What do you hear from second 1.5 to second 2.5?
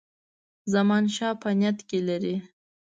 نیت کې لري.